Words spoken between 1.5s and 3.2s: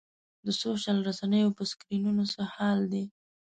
په سکرینونو څه حال دی.